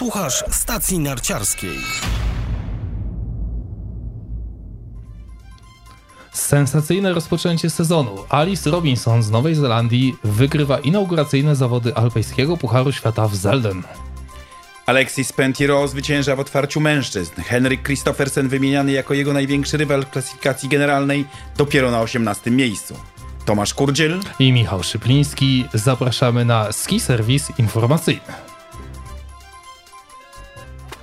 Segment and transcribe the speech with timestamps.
[0.00, 1.78] Słuchasz stacji narciarskiej.
[6.32, 8.16] Sensacyjne rozpoczęcie sezonu.
[8.28, 13.82] Alice Robinson z Nowej Zelandii wygrywa inauguracyjne zawody alpejskiego Pucharu Świata w Zelden.
[14.86, 17.42] Alexis Pentiro zwycięża w otwarciu mężczyzn.
[17.42, 21.24] Henryk Christoffersen wymieniany jako jego największy rywal w klasyfikacji generalnej
[21.56, 22.96] dopiero na 18 miejscu.
[23.44, 25.64] Tomasz Kurdziel i Michał Szypliński.
[25.74, 28.49] Zapraszamy na Ski Serwis Informacyjny.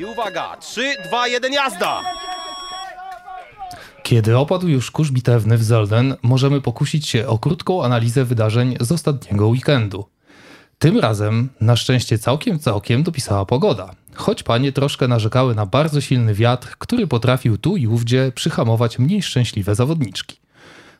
[0.00, 2.02] I uwaga, 3, 2, 1, jazda!
[4.02, 8.92] Kiedy opadł już kurz bitewny w Zelden, możemy pokusić się o krótką analizę wydarzeń z
[8.92, 10.04] ostatniego weekendu.
[10.78, 16.34] Tym razem, na szczęście całkiem całkiem dopisała pogoda, choć panie troszkę narzekały na bardzo silny
[16.34, 20.36] wiatr, który potrafił tu i ówdzie przyhamować mniej szczęśliwe zawodniczki.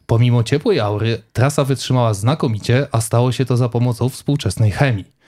[0.06, 5.19] Pomimo ciepłej aury, trasa wytrzymała znakomicie, a stało się to za pomocą współczesnej chemii.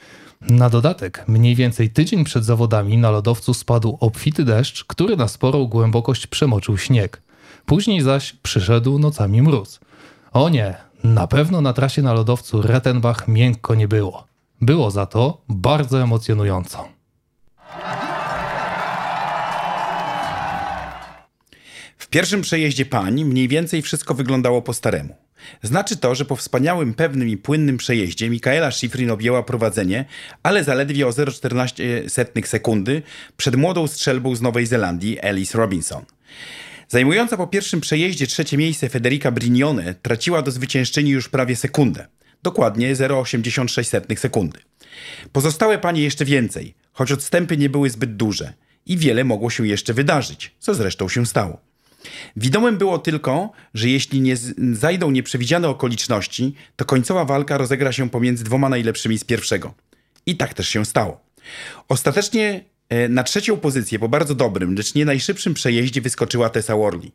[0.49, 5.67] Na dodatek, mniej więcej tydzień przed zawodami na lodowcu spadł obfity deszcz, który na sporą
[5.67, 7.23] głębokość przemoczył śnieg.
[7.67, 9.81] Później zaś przyszedł nocami mróz.
[10.33, 14.27] O nie, na pewno na trasie na lodowcu Rettenbach miękko nie było.
[14.61, 16.89] Było za to bardzo emocjonująco.
[22.13, 25.17] Pierwszym przejeździe pań mniej więcej wszystko wyglądało po staremu.
[25.63, 30.05] Znaczy to, że po wspaniałym, pewnym i płynnym przejeździe Mikaela Schifrin objęła prowadzenie,
[30.43, 33.03] ale zaledwie o 0,14 sekundy
[33.37, 36.05] przed młodą strzelbą z Nowej Zelandii Alice Robinson.
[36.89, 42.07] Zajmująca po pierwszym przejeździe trzecie miejsce Federica Brignone traciła do zwyciężczyni już prawie sekundę.
[42.43, 44.59] Dokładnie 0,86 sekundy.
[45.33, 48.53] Pozostałe panie jeszcze więcej, choć odstępy nie były zbyt duże
[48.87, 51.72] i wiele mogło się jeszcze wydarzyć, co zresztą się stało.
[52.37, 54.37] Widomym było tylko, że jeśli nie
[54.73, 59.75] zajdą nieprzewidziane okoliczności, to końcowa walka rozegra się pomiędzy dwoma najlepszymi z pierwszego.
[60.27, 61.21] I tak też się stało.
[61.89, 67.13] Ostatecznie e, na trzecią pozycję po bardzo dobrym, lecz nie najszybszym przejeździe wyskoczyła Tessa Worley.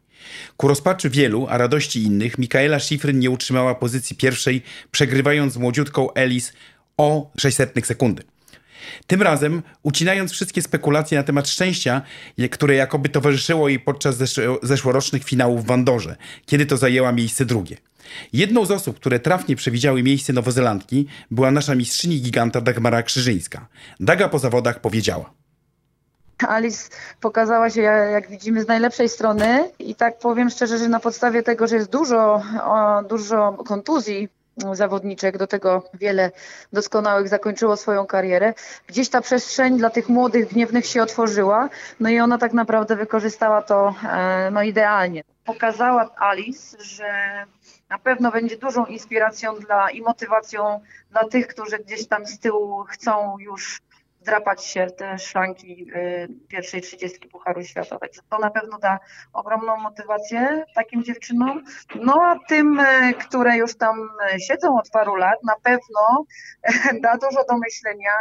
[0.57, 4.61] Ku rozpaczy wielu, a radości innych, Mikaela Schifrin nie utrzymała pozycji pierwszej,
[4.91, 6.53] przegrywając młodziutką Ellis
[6.97, 8.23] o 600 sekundy.
[9.07, 12.01] Tym razem ucinając wszystkie spekulacje na temat szczęścia,
[12.51, 14.17] które jakoby towarzyszyło jej podczas
[14.63, 16.15] zeszłorocznych finałów w Wandorze,
[16.45, 17.77] kiedy to zajęła miejsce drugie.
[18.33, 23.67] Jedną z osób, które trafnie przewidziały miejsce Nowozelandki, była nasza mistrzyni giganta Dagmara Krzyżyńska.
[23.99, 25.33] Daga po zawodach powiedziała.
[26.47, 26.89] Alice
[27.21, 31.67] pokazała się, jak widzimy, z najlepszej strony i tak powiem szczerze, że na podstawie tego,
[31.67, 32.41] że jest dużo,
[33.09, 34.29] dużo kontuzji
[34.73, 36.31] zawodniczek, do tego wiele
[36.73, 38.53] doskonałych zakończyło swoją karierę.
[38.87, 41.69] Gdzieś ta przestrzeń dla tych młodych, gniewnych się otworzyła,
[41.99, 45.23] no i ona tak naprawdę wykorzystała to e, no, idealnie.
[45.45, 47.45] Pokazała Alice, że
[47.89, 50.79] na pewno będzie dużą inspiracją dla i motywacją
[51.11, 53.81] dla tych, którzy gdzieś tam z tyłu chcą już
[54.27, 57.97] drapać się te szranki y, pierwszej trzydziestki Pucharu Świata.
[58.29, 58.99] To na pewno da
[59.33, 61.63] ogromną motywację takim dziewczynom.
[61.95, 64.09] No a tym, y, które już tam
[64.47, 66.25] siedzą od paru lat, na pewno
[67.03, 68.11] da dużo do myślenia.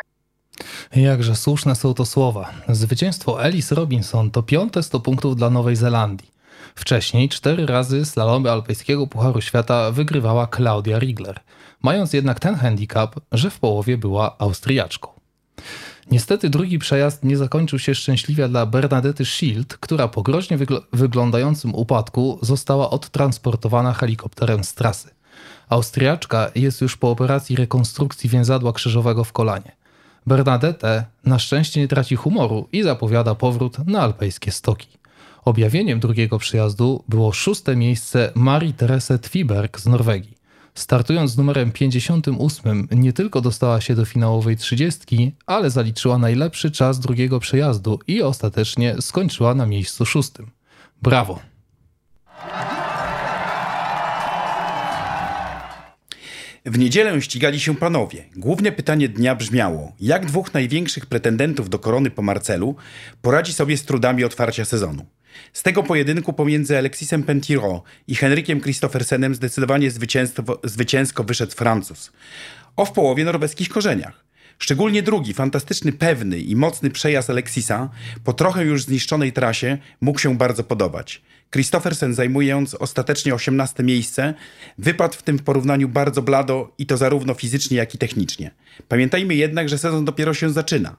[0.97, 2.51] Jakże słuszne są to słowa.
[2.69, 6.31] Zwycięstwo Alice Robinson to piąte 100 punktów dla Nowej Zelandii.
[6.75, 11.41] Wcześniej cztery razy slalomy alpejskiego Pucharu Świata wygrywała Claudia Riegler,
[11.83, 15.17] mając jednak ten handicap, że w połowie była Austriaczką.
[16.11, 21.75] Niestety drugi przejazd nie zakończył się szczęśliwie dla Bernadety Shield, która po groźnie wygl wyglądającym
[21.75, 25.11] upadku została odtransportowana helikopterem z trasy.
[25.69, 29.73] Austriaczka jest już po operacji rekonstrukcji więzadła krzyżowego w kolanie.
[30.27, 34.89] Bernadette na szczęście nie traci humoru i zapowiada powrót na alpejskie stoki.
[35.45, 40.37] Objawieniem drugiego przyjazdu było szóste miejsce Marii Terese Twiberg z Norwegii.
[40.77, 47.01] Startując z numerem 58, nie tylko dostała się do finałowej 30, ale zaliczyła najlepszy czas
[47.01, 50.51] drugiego przejazdu i ostatecznie skończyła na miejscu szóstym.
[51.03, 51.41] Brawo!
[56.65, 58.25] W niedzielę ścigali się panowie.
[58.37, 62.77] Główne pytanie dnia brzmiało: jak dwóch największych pretendentów do korony po Marcelu
[63.23, 65.07] poradzi sobie z trudami otwarcia sezonu?
[65.53, 69.91] Z tego pojedynku pomiędzy Alexisem Pentiro i Henrykiem Christoffersenem zdecydowanie
[70.65, 72.13] zwycięsko wyszedł Francuz.
[72.77, 74.25] O w połowie norweskich korzeniach.
[74.59, 77.91] Szczególnie drugi, fantastyczny, pewny i mocny przejazd Alexisa
[78.25, 81.23] po trochę już zniszczonej trasie mógł się bardzo podobać.
[81.51, 84.35] Christoffersen zajmując ostatecznie 18 miejsce,
[84.79, 88.51] wypadł w tym porównaniu bardzo blado i to zarówno fizycznie, jak i technicznie.
[88.89, 90.97] Pamiętajmy jednak, że sezon dopiero się zaczyna.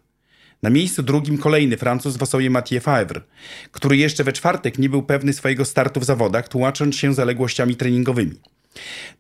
[0.64, 3.22] Na miejscu drugim kolejny Francuz Wassoje Mathieu Favre,
[3.72, 8.36] który jeszcze we czwartek nie był pewny swojego startu w zawodach, tłumacząc się zaległościami treningowymi.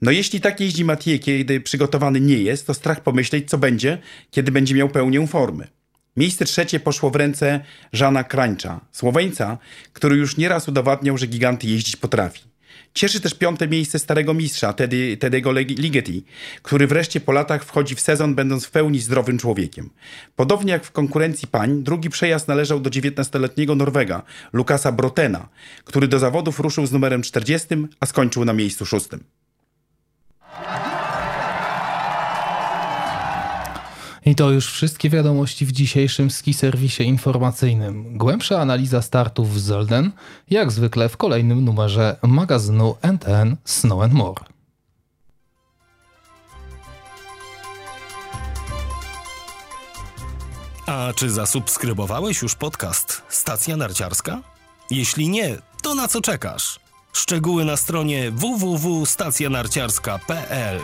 [0.02, 3.98] No jeśli tak jeździ Mathieu, kiedy przygotowany nie jest, to strach pomyśleć, co będzie,
[4.32, 5.68] kiedy będzie miał pełnię formy.
[6.18, 7.60] Miejsce trzecie poszło w ręce
[7.94, 9.58] Żana Krańcza, Słoweńca,
[9.94, 12.42] który już nieraz udowadniał, że giganty jeździć potrafi.
[12.98, 16.26] Cieszy też piąte miejsce starego mistrza, Teddy, Teddy'ego Ligeti,
[16.62, 19.90] który wreszcie po latach wchodzi w sezon, będąc w pełni zdrowym człowiekiem.
[20.36, 24.22] Podobnie jak w konkurencji pań, drugi przejazd należał do 19-letniego Norwega,
[24.54, 25.50] Lukasa Brotena,
[25.84, 27.68] który do zawodów ruszył z numerem 40,
[28.00, 29.24] a skończył na miejscu szóstym.
[34.28, 38.18] I to już wszystkie wiadomości w dzisiejszym ski serwisie informacyjnym.
[38.18, 40.12] Głębsza analiza startów w Zolden,
[40.50, 44.46] jak zwykle w kolejnym numerze magazynu NTN Snow and More.
[50.86, 54.42] A czy zasubskrybowałeś już podcast Stacja Narciarska?
[54.92, 56.80] Jeśli nie, to na co czekasz?
[57.14, 60.80] Szczegóły na stronie www.stacjanarciarska.pl